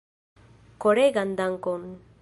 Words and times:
Koregan 0.85 1.37
dankon! 1.41 1.85